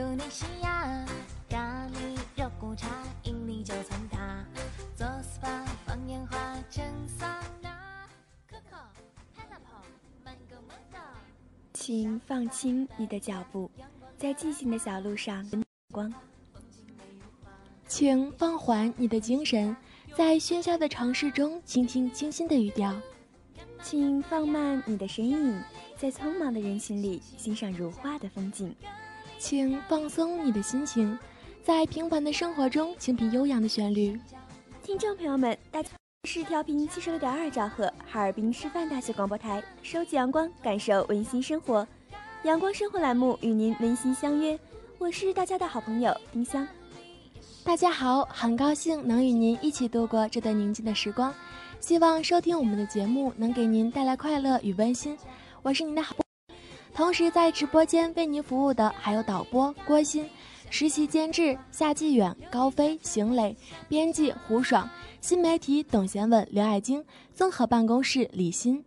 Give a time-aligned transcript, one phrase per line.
[0.00, 1.04] 印度尼西亚
[1.46, 2.88] 咖喱肉骨茶，
[3.24, 4.42] 印尼九层塔，
[4.96, 7.28] 做 SPA 放烟花蒸桑
[7.60, 8.08] 拿
[8.50, 8.80] ，Coco
[9.36, 11.02] Pineapple Mango Mango。
[11.74, 13.70] 请放轻你的脚步，
[14.16, 15.46] 在寂静的小路上
[15.92, 16.10] 光。
[17.86, 19.76] 请放缓你的精神，
[20.16, 22.98] 在喧嚣的城市中倾听清新的语调。
[23.82, 25.62] 请放慢你的身影，
[25.98, 28.74] 在匆忙的人群里欣赏如画的风景。
[29.40, 31.18] 请放松你的心情，
[31.64, 34.20] 在平凡的生活中倾听悠扬的旋律。
[34.82, 35.88] 听众朋友们，大家
[36.24, 41.88] 是调频七十六点二兆赫，哈尔滨师范大学广播台，收集阳光，感受温馨生活。
[42.42, 44.58] 阳光生活栏目与您温馨相约，
[44.98, 46.68] 我是大家的好朋友丁香。
[47.64, 51.34] 大家好，很高兴能与您一起度过这段宁静的时光，
[51.80, 55.16] 希望收听我们的节目能给您带来快乐与温馨。
[55.62, 56.14] 我是您的好。
[56.94, 60.28] 同时，在直播间为您服务的还有导播郭鑫、
[60.68, 63.56] 实习监制夏继远、高飞、邢磊、
[63.88, 64.88] 编辑胡爽、
[65.20, 67.02] 新媒体董贤文、刘爱晶、
[67.32, 68.84] 综合办公室李鑫。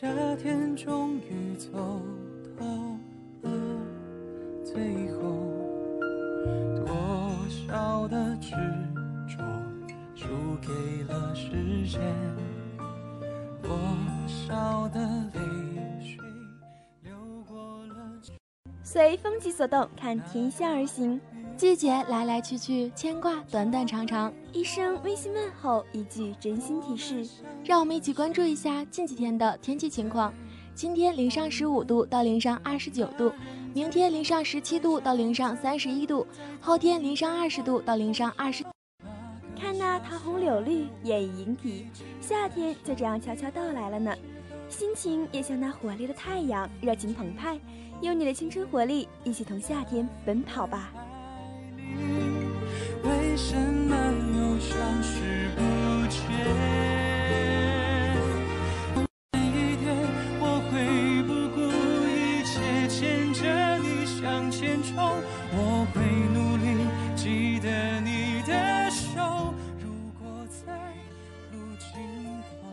[0.00, 1.68] 夏天终于走
[2.58, 2.64] 到
[3.42, 3.50] 了
[4.64, 5.20] 最后，
[6.74, 6.86] 多
[7.68, 8.52] 少的执
[9.28, 9.44] 着
[10.14, 10.26] 输
[10.62, 11.50] 给了时
[11.86, 12.00] 间，
[13.62, 13.70] 多
[14.26, 14.98] 少的
[15.34, 15.40] 泪
[16.00, 16.16] 水
[17.02, 17.12] 流
[17.46, 17.58] 过
[17.88, 18.22] 了
[18.82, 21.20] 随风起所动，看天象而行。
[21.60, 27.28] 季节来来去去，牵挂短短长长，一声微信问候，一句真心提示。
[27.62, 30.32] 让我们一起关注一下近几天的天气情况。
[30.74, 33.30] 今天零上十五度到零上二十九度，
[33.74, 36.26] 明天零上十七度到零上三十一度，
[36.62, 38.64] 后天零上二十度到零上二十。
[39.54, 41.86] 看那桃红柳绿，艳已莺啼，
[42.22, 44.16] 夏天就这样悄悄到来了呢。
[44.70, 47.60] 心情也像那活力的太阳，热情澎湃。
[48.00, 50.90] 用你的青春活力，一起同夏天奔跑吧。
[54.60, 55.62] 又消失不
[56.08, 56.20] 见？
[59.32, 59.88] 每一天
[60.38, 60.76] 我会
[61.22, 61.58] 不顾
[62.06, 63.40] 一切牵着
[63.78, 64.92] 你向前冲，
[65.54, 66.02] 我会
[66.34, 66.66] 努力
[67.16, 69.54] 记得你的手。
[69.78, 69.88] 如
[70.20, 70.28] 果
[70.66, 70.76] 在
[71.52, 71.88] 路尽
[72.60, 72.68] 头，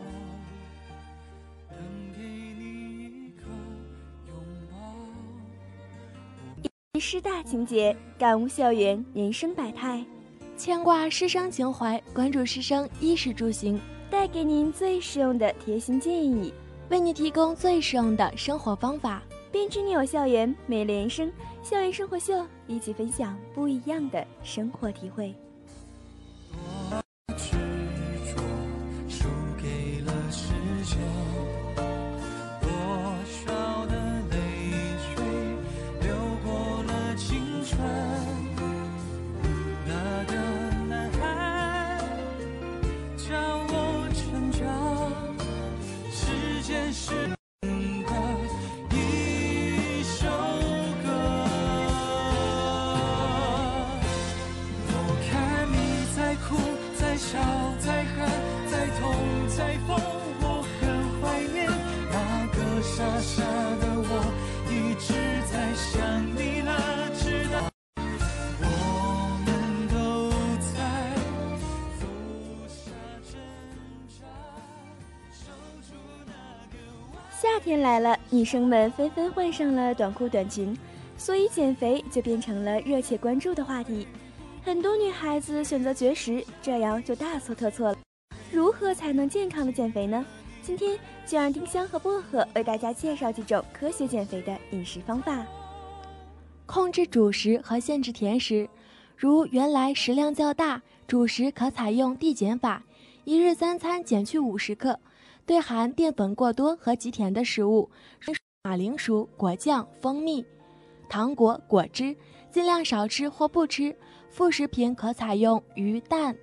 [1.69, 1.79] 能
[2.11, 2.19] 给
[2.59, 3.43] 你一个
[4.27, 4.35] 拥
[4.69, 4.75] 抱。
[6.99, 10.05] 师大情节，感悟校园人生百态，
[10.57, 16.51] 牵挂师生情怀，关注师生衣食住行，带给您最实用的贴心建议，
[16.89, 19.21] 为你提供最实用的生活方法。
[19.51, 21.31] 编织你有校园美丽人生，
[21.61, 25.33] 校园生活秀，一起分享不一样的生活体会。
[77.67, 80.73] 天来了，女生们纷纷换上了短裤短裙，
[81.17, 84.07] 所以减肥就变成了热切关注的话题。
[84.63, 87.97] 很多女孩子选择绝食，这样就大错特错了。
[88.53, 90.25] 如何才能健康的减肥呢？
[90.61, 95.45] 今天就让丁香和薄荷为大家介绍几种科学减肥的饮食方法。
[96.65, 98.69] 控制主食和限制甜食，
[99.17, 102.81] 如原来食量较大，主食可采用递减法，
[103.25, 104.97] 一日三餐减去五十克。
[105.47, 107.89] 对含淀粉过多和极甜的食物，
[108.19, 108.33] 如
[108.63, 110.45] 马铃薯、果酱、蜂蜜、
[111.07, 112.13] 糖果、果汁，
[112.51, 113.95] 尽量少吃或不吃。
[114.29, 116.35] 副食品可采用鱼、蛋、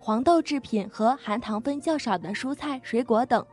[0.00, 3.46] 黄豆制品和含糖分较少的蔬菜、水果等。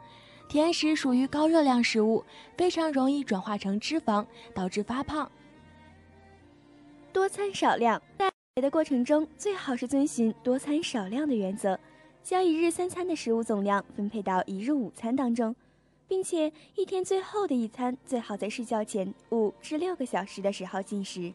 [0.50, 2.24] 甜食属于高热量食物，
[2.57, 4.25] 非常容易转化成脂肪，
[4.56, 5.31] 导致发胖。
[7.13, 11.80] 多餐少量，在减肥的过程中，最好是遵循多餐少量的原则，
[12.25, 15.56] 将一日三餐的食物总量分配到一日午餐当中，
[16.07, 21.31] 并且一天最后的一餐最好在睡觉前五至六个小时的时候进食。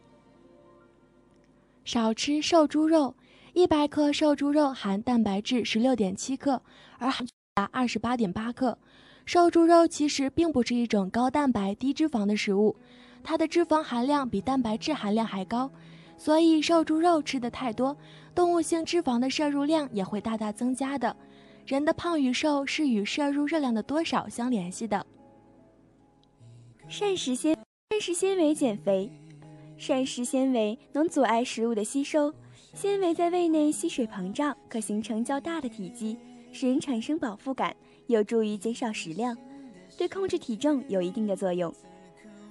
[1.85, 3.15] 少吃瘦猪肉，
[3.53, 6.61] 一百克瘦猪肉含蛋白质十六点七克，
[6.99, 8.77] 而含达二十八点八克。
[9.23, 12.75] 瘦猪肉其实并不是一种高蛋白低脂肪的食物，
[13.23, 15.71] 它的脂肪含量比蛋白质含量还高，
[16.21, 17.97] 所以瘦猪肉吃的太多，
[18.35, 21.15] 动物性脂肪的摄入量也会大大增加的。
[21.65, 25.03] 人的胖与瘦是与摄入热量的多少相联系的。
[26.87, 27.57] 膳食纤
[27.89, 29.11] 膳食纤维减肥，
[29.79, 32.31] 膳食纤维能阻碍食物的吸收，
[32.71, 36.15] 纤维在胃内吸水膨胀，可形成较大的体积，
[36.51, 37.75] 使人产生饱腹感，
[38.05, 39.35] 有助于减少食量，
[39.97, 41.73] 对控制体重有一定的作用。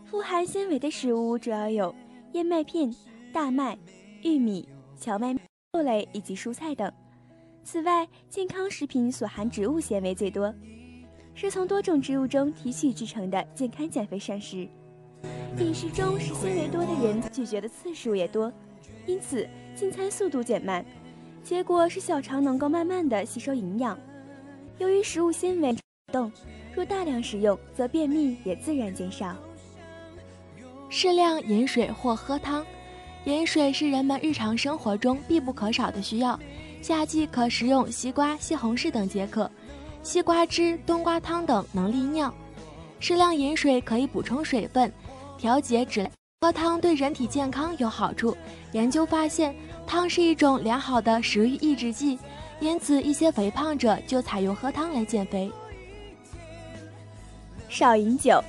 [0.05, 1.95] 富含纤维的食物主要有
[2.33, 2.93] 燕麦片、
[3.33, 3.79] 大麦、
[4.23, 5.37] 玉米、荞麦、
[5.71, 6.91] 豆类以及蔬菜等。
[7.63, 10.53] 此外，健康食品所含植物纤维最多，
[11.35, 14.69] 是从多种植物中提取制成的健康减肥膳食。
[15.59, 18.53] 饮食中食纤维多的人咀嚼的次数也多，
[19.07, 20.85] 因此进餐速度减慢，
[21.45, 23.97] 结果是小肠能够慢慢的吸收营养。
[24.79, 25.77] 由于食物纤维
[26.13, 26.33] 动，
[26.75, 29.37] 若大量食用，则便秘也自然减少。
[30.89, 32.67] 适量饮水或喝汤，
[33.25, 36.39] 饮水是人们日常生活中必不可少的需要。
[36.81, 39.50] 夏季可食用西瓜、西红柿等解渴，
[40.03, 42.33] 西瓜汁、冬瓜汤等能利尿。
[42.99, 44.91] 适量饮水可以补充水分，
[45.37, 46.09] 调节脂
[46.41, 48.35] 喝汤对人体健康有好处。
[48.73, 49.55] 研究发现，
[49.87, 52.19] 汤是一种良好的食欲抑制剂，
[52.61, 55.50] 因此一些肥胖者就采用喝汤来减肥。
[57.69, 58.43] 少饮酒，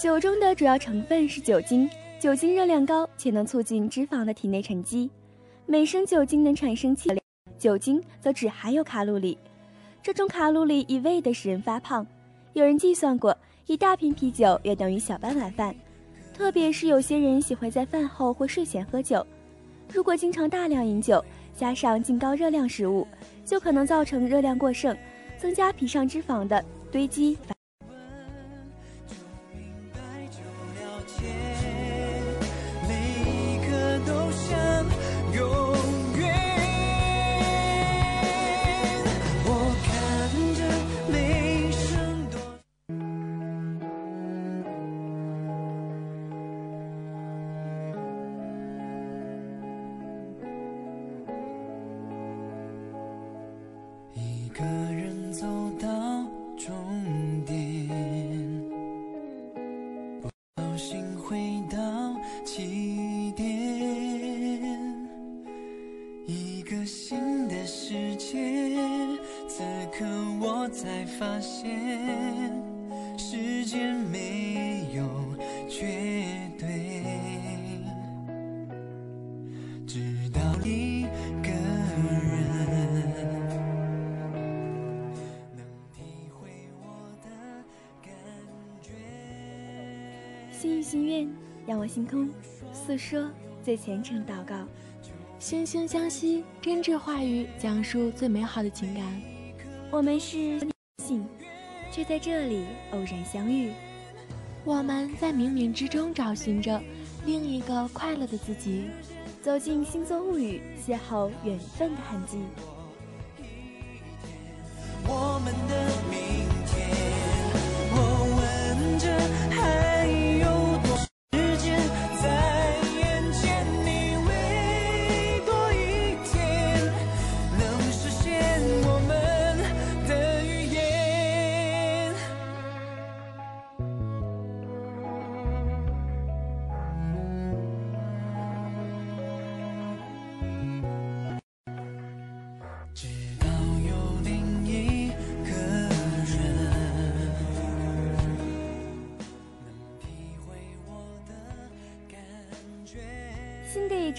[0.00, 5.10] 酒中的主要成分是酒精，酒精热量高且能促进脂肪的体内沉积。
[5.64, 7.08] 每升酒精能产生气，
[7.56, 9.38] 酒精则只含有卡路里，
[10.02, 12.06] 这种卡路里一味的使人发胖。
[12.52, 13.34] 有人计算过，
[13.64, 15.74] 一大瓶啤酒约等于小半碗饭。
[16.34, 19.26] 特别是有些人喜欢在饭后或睡前喝酒，
[19.90, 21.24] 如果经常大量饮酒，
[21.56, 23.08] 加上进高热量食物，
[23.46, 24.94] 就可能造成热量过剩，
[25.38, 26.62] 增加皮上脂肪的
[26.92, 27.38] 堆积。
[91.80, 92.28] 愿，仰望星空，
[92.72, 93.30] 诉说
[93.62, 94.54] 最虔诚祷告。
[95.40, 99.02] 惺惺相惜，真挚话语，讲述最美好的情感。
[99.90, 100.60] 我们是
[100.98, 101.24] 信，
[101.90, 103.72] 却在这里偶然相遇。
[104.64, 106.78] 我们在冥冥之中找寻着
[107.24, 108.90] 另一个快乐的自己，
[109.42, 112.38] 走进星座物语，邂逅缘分的痕迹。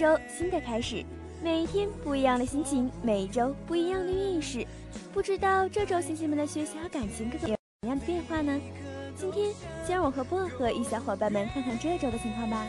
[0.02, 1.04] 周新的开始，
[1.40, 4.66] 每一天不一样的心情，每一周不一样的运势。
[5.14, 7.48] 不知道这周星星们的学习和感情有怎
[7.88, 8.60] 样的变化呢？
[9.16, 9.54] 今天
[9.86, 12.66] 先让我和薄荷与小伙伴们看看这周的情况吧。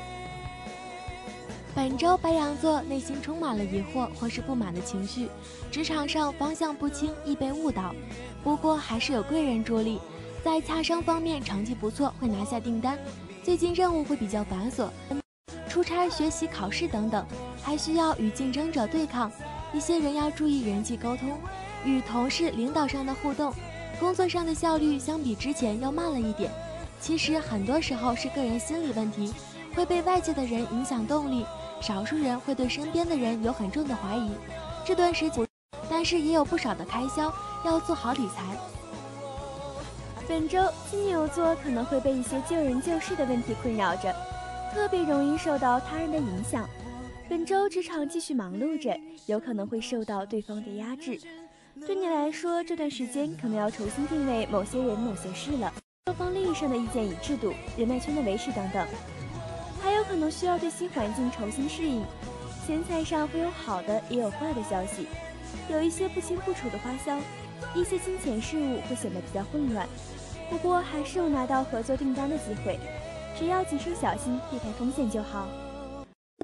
[1.73, 5.27] 本周白羊座内心充满了疑惑或是不满的情绪，
[5.71, 7.95] 职场上方向不清，易被误导。
[8.43, 9.99] 不过还是有贵人助力，
[10.43, 12.95] 在洽商方面成绩不错，会拿下订单。
[13.41, 14.87] 最近任务会比较繁琐。
[15.73, 17.25] 出差、学习、考试等等，
[17.63, 19.31] 还需要与竞争者对抗。
[19.73, 21.35] 一些人要注意人际沟通，
[21.83, 23.51] 与同事、领导上的互动。
[23.99, 26.51] 工作上的效率相比之前要慢了一点。
[27.01, 29.33] 其实很多时候是个人心理问题，
[29.73, 31.43] 会被外界的人影响动力。
[31.81, 34.29] 少数人会对身边的人有很重的怀疑。
[34.85, 35.43] 这段时间，
[35.89, 37.33] 但是也有不少的开销，
[37.65, 38.43] 要做好理财。
[40.27, 40.59] 本周
[40.91, 44.15] 金牛座可能会被一些救人救世的问题困扰着。
[44.73, 46.67] 特别容易受到他人的影响。
[47.29, 51.19] 本周职场继续忙碌着，有可能会受到对方的压制。
[51.85, 55.71] 对你来说，这段时间可能要重新定位某些人、某些事了。
[56.05, 58.85] 双方利益上的意见与制度、人脉圈的维持等等，
[59.81, 62.03] 还有可能需要对新环境重新适应。
[62.65, 65.07] 钱财上会有好的，也有坏的消息，
[65.69, 67.17] 有一些不清不楚的花销，
[67.75, 69.87] 一些金钱事务会显得比较混乱。
[70.49, 72.79] 不过，还是有拿到合作订单的机会。
[73.37, 75.47] 只要谨慎小心，避开风险就好。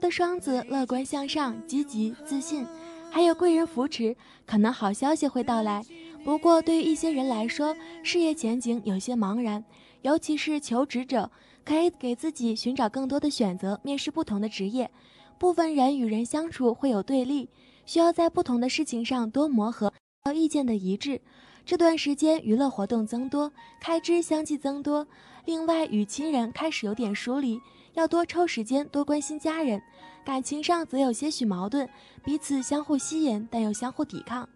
[0.01, 2.65] 的双子乐观向上、积极自信，
[3.11, 4.15] 还有贵人扶持，
[4.45, 5.83] 可能好消息会到来。
[6.23, 9.63] 不过，对于一些人来说，事业前景有些茫然，
[10.01, 11.29] 尤其是求职者，
[11.65, 14.89] 可以给自己寻找更多的选择，面试不同的职业。
[15.37, 17.49] 部分人与人相处会有对立，
[17.85, 19.93] 需要在不同的事情上多磨合，
[20.29, 21.19] 到意见的一致。
[21.65, 25.07] 这段时间娱乐活动增多，开支相继增多。
[25.45, 27.59] 另外，与亲人开始有点疏离，
[27.93, 29.81] 要多抽时间多关心家人。
[30.23, 31.89] 感情上则有些许矛盾，
[32.23, 34.47] 彼此相互吸引，但又相互抵抗。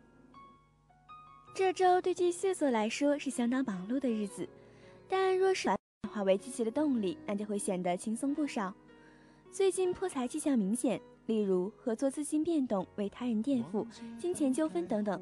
[1.56, 4.48] 这周对巨蟹座来说是相当忙碌的日子，
[5.10, 5.78] 但若是转
[6.12, 8.72] 化为积极的动力，那就会显得轻松不少。
[9.52, 13.88] 最近破财迹象明显，例如合作资金变动、为他人垫付、
[14.20, 15.20] 金钱纠纷等等。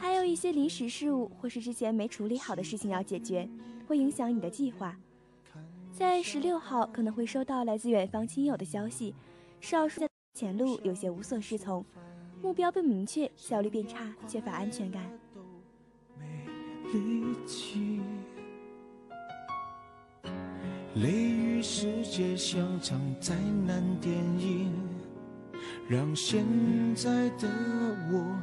[0.00, 3.46] 还有一些临时事务或是之前没处理好的事情要解决，
[3.86, 4.96] 会影响你的计划。
[5.92, 9.14] 在十六号可能会收到来自远方亲友的消息，
[9.60, 10.00] 少数
[10.32, 11.84] 前路有些无所适从，
[12.40, 15.02] 目标不明确，效率变差，缺乏安全感。
[20.94, 23.34] 雷雨世界像场灾
[23.66, 24.72] 难电影，
[25.88, 26.42] 让现
[26.94, 27.46] 在的
[28.10, 28.42] 我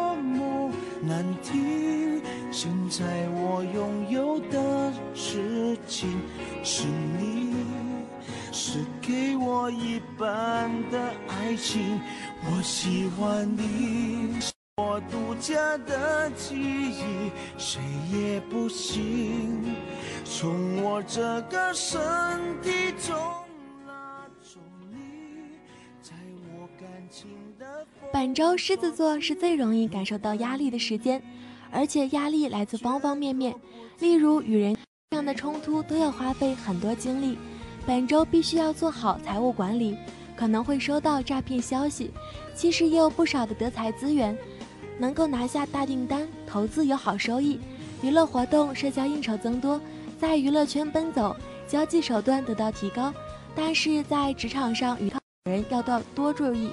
[1.01, 2.21] 难听。
[2.51, 6.21] 现在我拥有的事情
[6.63, 7.55] 是你，
[8.51, 11.99] 是给我一半的爱情。
[12.43, 14.39] 我喜欢你，
[14.77, 17.81] 我独家的记忆，谁
[18.11, 19.75] 也不行
[20.25, 21.99] 从我这个身
[22.61, 23.15] 体中
[23.87, 24.59] 拉走
[24.91, 25.57] 你。
[26.01, 26.13] 在
[26.53, 27.29] 我感情
[28.11, 31.21] 本周狮子座是最容易感受到压力的时间。
[31.73, 33.55] 而且压力来自方方面面，
[33.99, 34.75] 例如与人
[35.09, 37.37] 这样的冲突都要花费很多精力。
[37.85, 39.95] 本周必须要做好财务管理，
[40.35, 42.11] 可能会收到诈骗消息。
[42.53, 44.37] 其实也有不少的德才资源，
[44.99, 47.57] 能够拿下大订单，投资有好收益。
[48.01, 49.79] 娱乐活动、社交应酬增多，
[50.19, 51.33] 在娱乐圈奔走，
[51.69, 53.13] 交际手段得到提高。
[53.55, 55.09] 但是在职场上与
[55.45, 56.69] 人要多注意。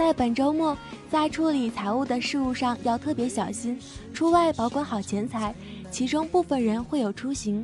[0.00, 0.74] 在本周末，
[1.10, 3.78] 在处理财务的事务上要特别小心，
[4.14, 5.54] 出外保管好钱财。
[5.90, 7.62] 其中部分人会有出行。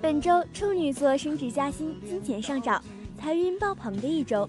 [0.00, 2.80] 本周处女座升职加薪，金钱上涨，
[3.18, 4.48] 财运爆棚的一周，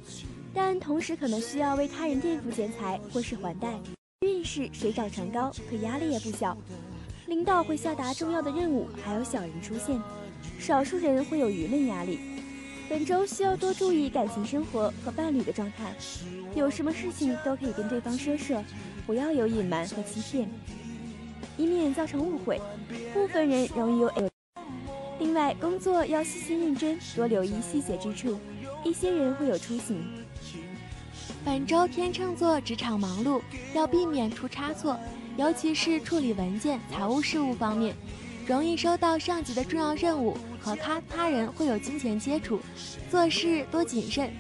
[0.54, 3.74] 但同时可能需要为他人垫付钱财或是还贷，
[4.20, 6.56] 运势水涨船高，可压力也不小。
[7.26, 10.00] 领导会下达重要的任务，还有小人出现，
[10.60, 12.20] 少数人会有舆论压力。
[12.90, 15.94] 本周需要多注意感情生活和伴侣的状态，
[16.54, 18.64] 有什么事情都可以跟对方说说，
[19.06, 20.50] 不要有隐瞒和欺骗，
[21.58, 22.62] 以免造成误会。
[23.14, 24.12] 部分人容易有。
[25.20, 28.38] 另外，工作要细心认真，多留意细节之处。
[28.84, 30.04] 一些人会有出行。
[31.46, 33.42] 本周天秤座职场忙碌，
[33.74, 35.00] 要避免出差错，
[35.38, 37.96] 尤其是处理文件、财务事务方面。
[38.46, 42.62] 容易收到上级的重要任务，和他他人会有金钱接触，
[43.12, 44.32] 做事多谨慎。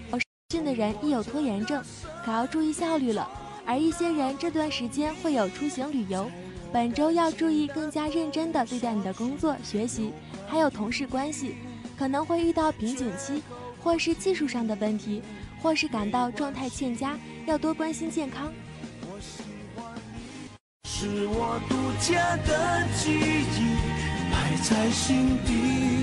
[0.51, 1.83] 训的人易有拖延症，
[2.23, 3.29] 可要注意效率了。
[3.65, 6.29] 而一些人这段时间会有出行旅游，
[6.71, 10.13] 本周要注意更加认真的对待你的工作、学习，
[10.47, 11.55] 还有同事关系，
[11.97, 13.41] 可能会遇到瓶颈期，
[13.81, 15.21] 或是技术上的问题，
[15.61, 18.53] 或是感到状态欠佳，要多关心健康。
[20.85, 23.75] 是我独家的记忆，
[24.31, 26.02] 埋在心底。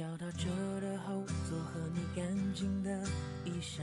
[0.00, 0.48] 找到车
[0.80, 3.06] 的后座和你干净的
[3.44, 3.82] 衣裳，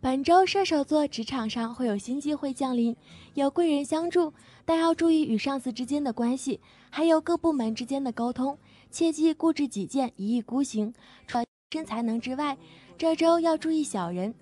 [0.00, 2.96] 本周射手座职场上会有新机会降临，
[3.34, 4.32] 有贵人相助，
[4.64, 8.56] 但要注意与上司之间的关系，还有各部门之间的沟通。
[8.92, 10.94] 切忌固执己见、一意孤行。
[11.26, 12.56] 除了身才能之外，
[13.00, 14.34] 这周要注意小人，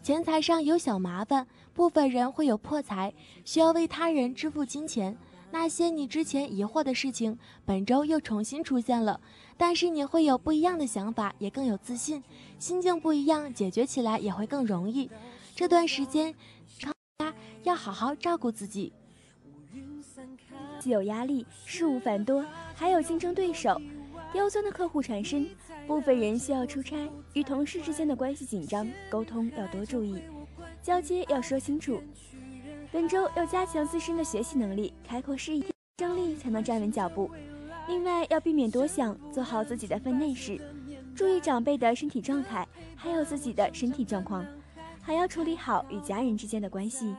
[0.00, 3.12] 钱财上有小麻烦，部分人会有破财，
[3.44, 5.18] 需要为他人支付金钱。
[5.50, 9.20] 那些你之前疑惑的事情，本周又重新出现了，
[9.56, 12.22] 但是你会有不一样的想法，也更有自信，
[12.60, 15.10] 心境不一样，解决起来也会更容易。
[15.56, 16.32] 这段时间，
[16.80, 18.92] 大家要好好照顾自己。
[20.78, 22.46] 既有压力，事务繁多，
[22.76, 23.76] 还有竞争对手，
[24.34, 25.46] 刁钻的客户缠身，
[25.86, 30.20] 部分人需要出差，与同事之间的关系紧张，沟通要多注意，
[30.82, 32.02] 交接要说清楚。
[32.90, 35.64] 本周要加强自身的学习能力，开阔视野，
[35.98, 37.30] 争力才能站稳脚步。
[37.86, 40.60] 另外要避免多想，做好自己的分内事，
[41.14, 42.66] 注意长辈的身体状态，
[42.96, 44.44] 还有自己的身体状况，
[45.00, 47.14] 还要处理好与家人之间的关系。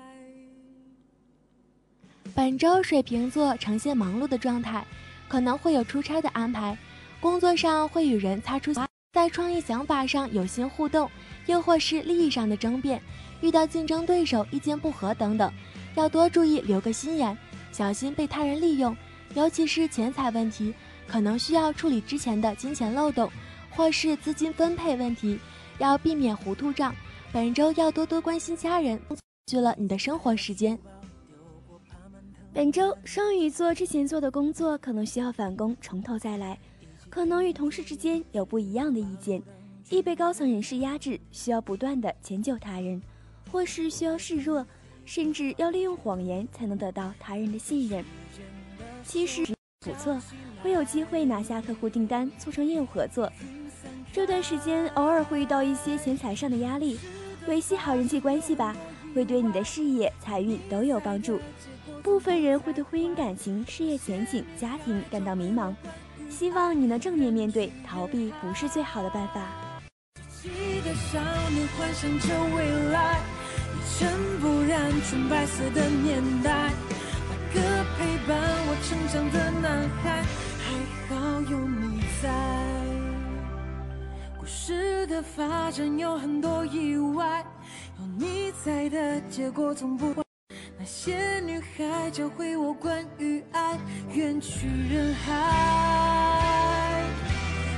[2.35, 4.85] 本周水瓶座呈现忙碌的状态，
[5.29, 6.77] 可能会有出差的安排，
[7.25, 8.71] 工作上会与人擦出，
[9.11, 11.09] 在创意想法上有心互动，
[11.47, 13.01] 又或是利益上的争辩。
[13.41, 15.51] 遇到竞争对手意见不合等等，
[15.95, 17.35] 要多注意留个心眼，
[17.71, 18.95] 小心被他人利用。
[19.33, 20.71] 尤其是钱财问题，
[21.07, 23.27] 可能需要处理之前的金钱漏洞，
[23.71, 25.39] 或是资金分配问题，
[25.79, 26.93] 要避免糊涂账。
[27.33, 29.01] 本周要多多关心家人，
[29.47, 30.77] 去了你的生活时间。
[32.53, 36.57] 本周双鱼座之前做的工作可能需要返工，从头再来，
[37.15, 39.41] 可能与同事之间有不一样的意见，
[39.89, 43.01] 易被高层人士压制，需要不断的迁就他人。
[43.49, 44.67] 或是需要示弱，
[45.05, 48.03] 甚至要利用谎言才能得到他人的信任。
[49.01, 49.45] 其实
[49.79, 50.21] 不错，
[50.61, 53.31] 会有机会拿下客户订单，促成业务合作。
[54.11, 56.99] 这段时间偶尔会遇到一些钱财上的压力，
[57.47, 58.75] 维系好人际关系吧，
[59.15, 61.39] 会对你的事业、财运都有帮助。
[62.03, 65.73] 部分人会对婚姻感情、事业前景、家庭感到迷茫，
[66.29, 69.41] 希望你能正面面对，逃避不是最好的办法。
[70.83, 73.19] 的少年幻想着未来，
[73.73, 74.07] 一尘
[74.39, 76.71] 不染纯白色的年代，
[77.27, 80.23] 那个陪伴我成长的男孩，
[80.61, 80.65] 还
[81.09, 82.29] 好有你在。
[84.37, 87.43] 故事的发展有很多意外，
[87.99, 90.23] 有你在的结果总不会。
[90.77, 93.79] 那些女孩教会我关于爱，
[94.13, 97.03] 远去人海。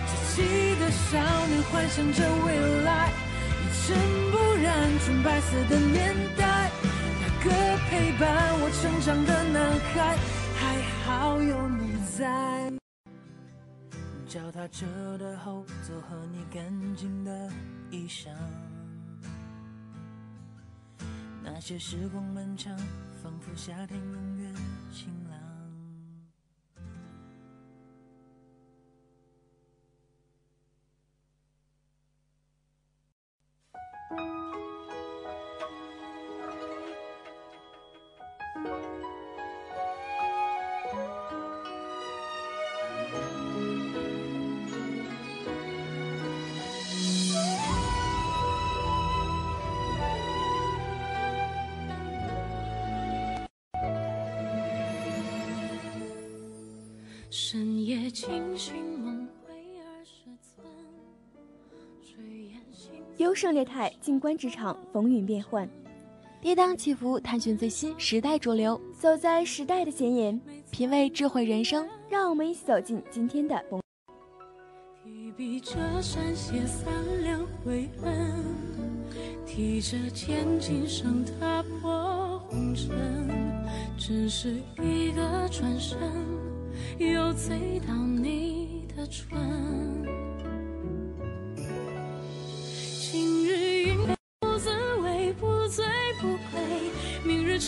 [0.07, 0.41] 稚气
[0.79, 3.11] 的少年幻想着未来，
[3.61, 3.97] 一尘
[4.31, 6.69] 不染纯白色的年代，
[7.21, 7.49] 那个
[7.89, 8.27] 陪伴
[8.59, 10.17] 我成长的男孩，
[10.55, 12.71] 还好有你在。
[14.27, 14.85] 脚踏车
[15.17, 17.49] 的后座和你干净的
[17.89, 18.27] 衣裳，
[21.53, 22.77] 那些时光漫长，
[23.23, 24.53] 仿佛夏天永远
[24.91, 25.56] 晴朗。
[63.17, 65.67] 优胜劣汰，静观职场风云变幻，
[66.39, 71.87] 跌宕起伏，探寻最新时代主流，走在时代的前沿，品味智慧人生。
[72.09, 73.59] 让我们一起走进今天的。
[75.03, 77.43] 提笔着山写三两
[79.45, 82.91] 提着千斤绳踏破红尘，
[83.97, 85.97] 只是一个转身。
[86.99, 89.27] 又醉到你的唇。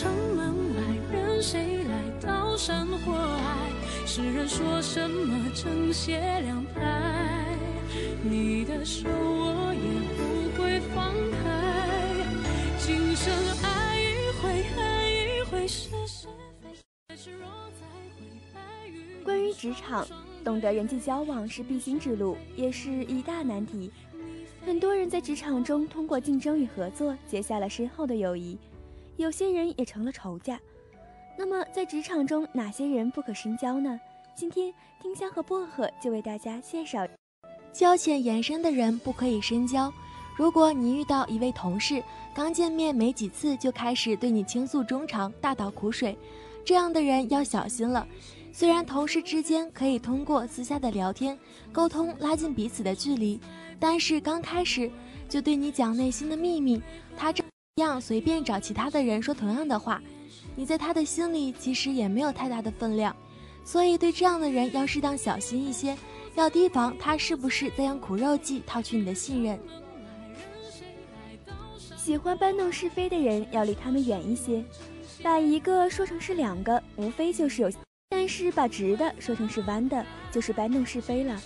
[0.00, 0.82] 城门外，
[1.12, 3.68] 任谁来刀山火海？
[4.06, 7.54] 世人说什么正邪两派？
[8.22, 9.82] 你的手我也
[10.16, 12.16] 不会放开。
[12.78, 13.30] 今生
[13.62, 14.80] 爱一回，恨
[15.12, 16.28] 一回，是是
[16.62, 17.46] 非是若
[17.78, 17.84] 再
[18.16, 19.22] 会。
[19.22, 20.08] 关于职场，
[20.42, 23.92] 懂得人际交往是必经之路，也是一大难题。
[24.64, 28.56] 很多人在职场中通过竞争与合作结下了深厚的友谊，
[29.20, 30.58] 有些人也成了仇家。
[31.36, 34.00] 那么，在职场中哪些人不可深交呢？
[34.34, 37.06] 今天丁香和薄荷就为大家介绍：
[37.70, 39.92] 交浅言深的人不可以深交。
[40.38, 42.02] 如果你遇到一位同事，
[42.34, 46.16] 刚见面没几次就开始对你倾诉衷肠、大倒苦水，
[46.64, 48.08] 这样的人要小心了。
[48.54, 51.38] 虽然同事之间可以通过私下的聊天
[51.72, 53.38] 沟通拉近彼此的距离，
[53.78, 54.90] 但是刚开始
[55.28, 56.80] 就对你讲内心的秘密，
[57.18, 57.44] 他这
[57.80, 60.00] 样随便找其他的人说同样的话，
[60.54, 63.14] 你在他的心里其实也没有太大的分量。
[63.64, 65.96] 所以对这样的人要适当小心一些，
[66.34, 69.58] 要提防他是不是在用苦肉计套取你的信任。
[71.96, 74.64] 喜欢搬弄是非的人要离他们远一些，
[75.22, 77.70] 把一个说成是两个，无非就是有。
[78.08, 81.40] 但是把直的说成是弯的，就是搬弄是非了。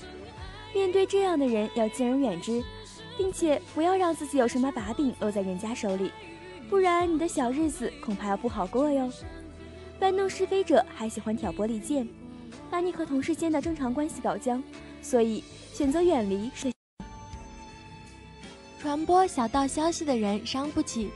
[0.73, 2.63] 面对这样的人，要敬而远之，
[3.17, 6.11] 并且不要让自己有什么把柄落在人家手里，
[6.69, 9.11] 不然你的小日子恐怕要不好过哟。
[9.99, 12.07] 搬弄是非者还喜欢挑拨离间，
[12.71, 14.63] 把你和同事间的正常关系搞僵，
[15.01, 16.73] 所以选择远离是。
[18.81, 21.11] 传播小道消息的人伤不起，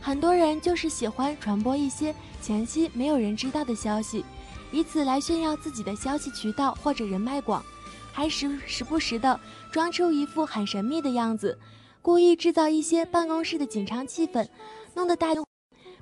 [0.00, 4.24] 很多人就是喜欢传播一些前期没有人知道的消息。
[4.72, 7.62] 以此来炫耀自己的消息渠道或者人脉广，
[8.10, 9.38] 还时时不时的
[9.72, 11.58] 装出一副很神秘的样子，
[12.02, 14.46] 故意制造一些办公室的紧张气氛，
[14.92, 15.42] 弄得大家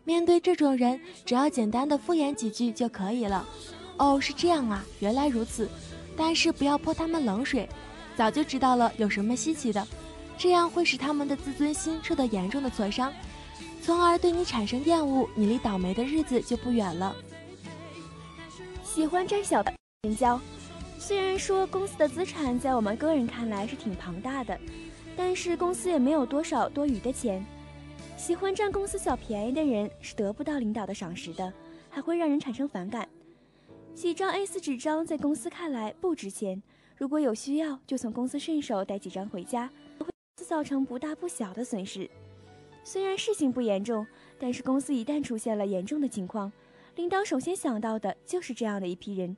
[0.03, 3.47] 面对这种人，只要简单的敷衍几句就可以了。
[3.97, 5.69] 哦，是这样啊，原来如此。
[6.17, 7.69] 但是不要泼他们冷水，
[8.17, 9.87] 早就知道了，有什么稀奇的？
[10.37, 13.13] 这样会使他们的自尊心受到严重的挫伤，
[13.81, 17.15] 从而对你产生厌恶，你离倒霉的日子就不远了。
[18.83, 19.63] 喜欢占小
[20.03, 20.41] 人交，
[21.01, 24.61] 虽然说公司的资产在我们个人看来是挺庞大的，
[25.17, 27.43] 但是公司也没有多少多余的钱。
[28.19, 31.51] 喜欢占公司小便宜的人是得不到领导的赏识的，
[31.89, 33.09] 还会让人产生反感。
[33.95, 36.63] 几张 A4 纸张在公司看来不值钱，
[36.99, 42.09] 如果有需要就从公司顺手带几张回家，会造成不大不小的损失。
[42.85, 44.07] 虽然事情不严重，
[44.39, 46.53] 但是公司一旦出现了严重的情况。
[46.97, 49.35] 领导首先想到的就是这样的一批人，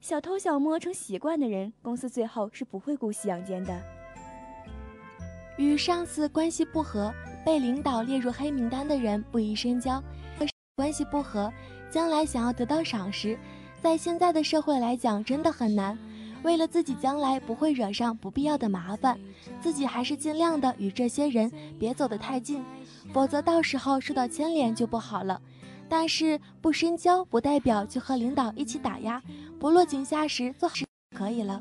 [0.00, 3.74] 小偷小摸成习惯的人，公司最后是不会姑息养奸的。
[5.56, 7.12] 与上司关系不和、
[7.44, 10.02] 被领导列入黑名单的人不宜深交。
[10.76, 11.50] 关系不和，
[11.90, 13.38] 将来想要得到赏识，
[13.80, 15.98] 在现在的社会来讲真的很难。
[16.42, 19.18] 为了自己将来不会惹上不必要的麻烦，
[19.60, 22.62] 自己还是尽量的与这些人别走得太近，
[23.12, 25.40] 否则到时候受到牵连就不好了。
[25.88, 29.22] 但是不深交不代表就和领导一起打压，
[29.58, 30.84] 不落井下石做好事
[31.16, 31.60] 可以了。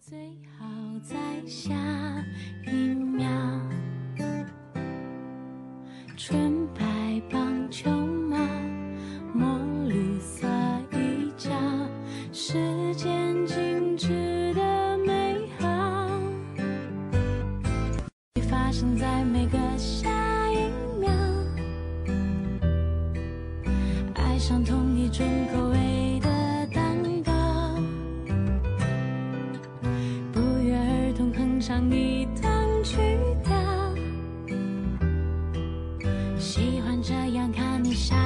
[0.00, 0.66] 最好
[1.02, 1.74] 在下
[2.66, 3.28] 一秒，
[6.16, 8.36] 纯白棒球帽，
[9.34, 9.58] 墨
[9.88, 10.46] 绿色
[10.92, 11.50] 衣角，
[12.32, 15.66] 时间静止的美好，
[18.48, 20.25] 发生在每个下。
[24.48, 26.28] 上同一种口味的
[26.72, 27.32] 蛋糕，
[30.32, 32.96] 不约而同哼唱一段曲
[33.42, 33.56] 调，
[36.38, 38.25] 喜欢这样看你傻笑，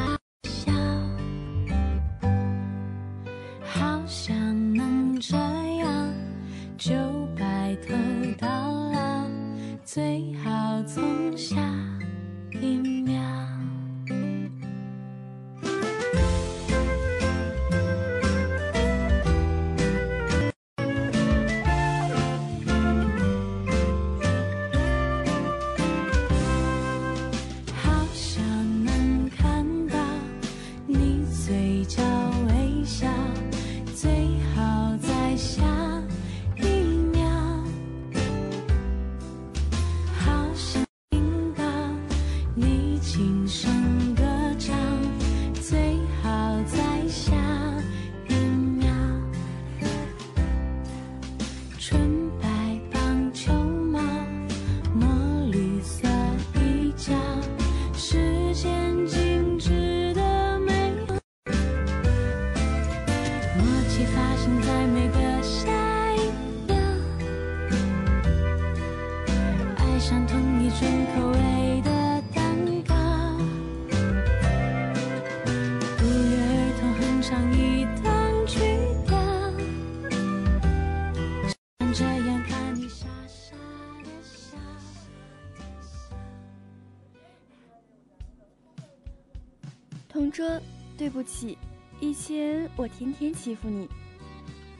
[91.10, 91.58] 对不起，
[91.98, 93.88] 以前我天天欺负你，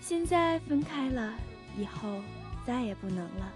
[0.01, 1.35] 现在分开了，
[1.77, 2.23] 以后
[2.65, 3.53] 再也不能了。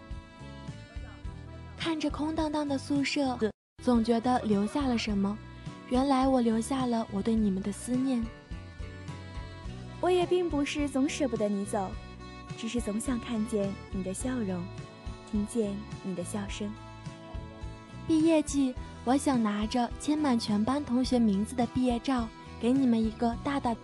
[1.78, 3.38] 看着空荡荡的宿舍，
[3.80, 5.38] 总觉得留下了什么。
[5.88, 8.20] 原来我留下了我对你们的思念。
[10.00, 11.92] 我也并不是总舍不得你走，
[12.58, 14.60] 只是总想看见你的笑容，
[15.30, 16.68] 听见你的笑声。
[18.08, 22.28] 毕业季，我想拿着签满全班同学名字的毕业照，
[22.64, 23.76] 给你们一个大大。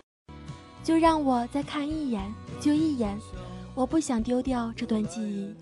[0.82, 3.14] 就让我再看一眼，就一眼，
[3.74, 5.54] 我不想丢掉这段记忆。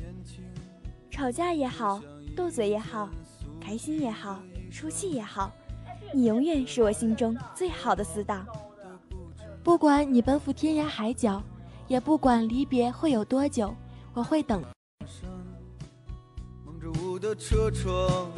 [1.11, 2.00] 吵架也好，
[2.37, 3.09] 斗嘴也好，
[3.61, 5.50] 开心也好，出气也好，
[6.14, 8.46] 你永远是我心中最好的死党。
[9.64, 11.42] 不管你奔赴天涯海角，
[11.88, 13.74] 也不管离别会有多久，
[14.14, 14.62] 我会等。
[16.64, 18.31] 蒙着雾的车窗，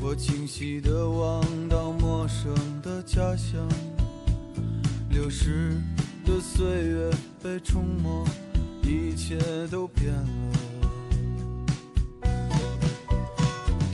[0.00, 3.68] 我清晰地望到陌生的家乡，
[5.14, 5.80] 流逝。
[6.26, 7.10] 的岁月
[7.42, 8.24] 被冲没，
[8.82, 9.38] 一切
[9.70, 10.26] 都变了。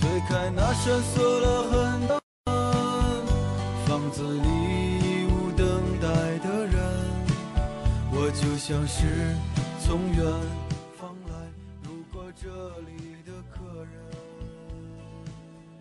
[0.00, 2.54] 推开那扇锁了很多门，
[3.85, 4.48] 房子里
[5.00, 5.66] 已无等
[6.00, 6.74] 待的人，
[8.12, 9.35] 我就像是
[9.85, 10.24] 从远
[10.96, 11.35] 方来
[11.83, 12.48] 路过这
[12.87, 13.92] 里的客人。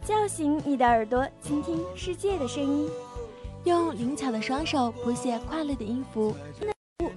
[0.03, 2.89] 叫醒你的耳朵，倾听世界的声音。
[3.65, 6.33] 用灵巧的双手谱写快乐的音符，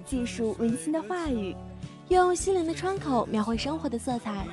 [0.04, 1.54] 记述温馨的话语，
[2.08, 4.46] 用心灵的窗口描绘生活的色彩。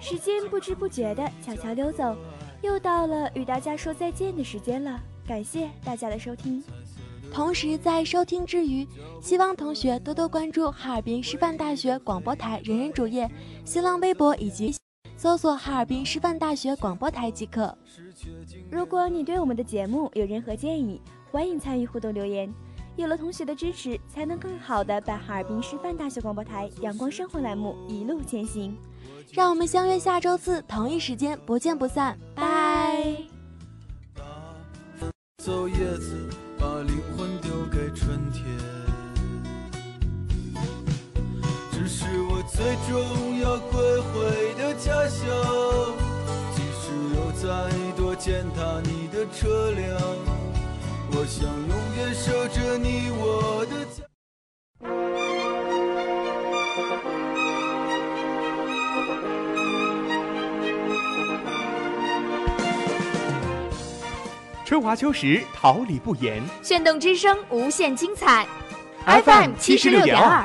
[0.00, 2.16] 时间不知不觉的悄悄溜走，
[2.62, 5.00] 又到了与大家说再见的时间了。
[5.26, 6.62] 感谢大家的收听。
[7.32, 8.84] 同时，在收听之余，
[9.22, 13.30] 希望同学多多关注哈尔滨师范大学广播台人人主页、
[13.64, 14.74] 新浪微博以及
[15.16, 17.76] 搜索“哈尔滨师范大学广播台”即可。
[18.68, 22.52] 如果你对我们的节目有任何建议，欢迎参与互动留言，
[22.96, 28.76] 有了同学的支持，才能更好的把哈尔滨师范大学广播台 阳光生活栏目一路前行。
[29.32, 33.16] 让我们相约下周四同一时间，不见不散，拜。
[35.38, 38.44] 走叶子，把灵魂丢给春天。
[41.70, 45.28] 这是我最终要归回的家乡，
[46.56, 49.96] 即使有再多践踏你的车辆。
[51.12, 54.04] 我想永远守着你我的家。
[64.64, 66.40] 春华秋实，桃李不言。
[66.62, 68.46] 炫动之声，无限精彩。
[69.04, 70.44] FM 七十六点二。